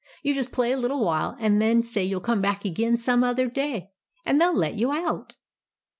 You 0.23 0.33
just 0.33 0.51
play 0.51 0.71
a 0.71 0.77
little 0.79 1.05
while, 1.05 1.37
and 1.39 1.61
then 1.61 1.83
say 1.83 2.03
you 2.03 2.15
'11 2.15 2.25
come 2.25 2.41
back 2.41 2.65
again 2.65 2.97
some 2.97 3.23
other 3.23 3.47
day, 3.47 3.91
and 4.25 4.41
they 4.41 4.45
'11 4.45 4.59
let 4.59 4.73
you 4.73 4.91
out." 4.91 5.35